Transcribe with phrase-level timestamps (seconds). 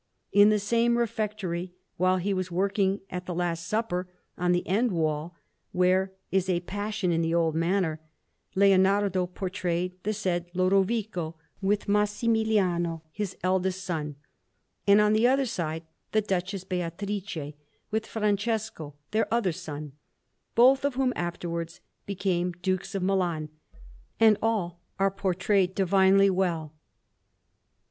[0.31, 4.91] In the same refectory, while he was working at the Last Supper, on the end
[4.91, 5.35] wall
[5.73, 7.99] where is a Passion in the old manner,
[8.55, 14.15] Leonardo portrayed the said Lodovico, with Massimiliano, his eldest son;
[14.87, 17.53] and, on the other side, the Duchess Beatrice,
[17.91, 19.91] with Francesco, their other son,
[20.55, 23.49] both of whom afterwards became Dukes of Milan;
[24.19, 26.73] and all are portrayed divinely well.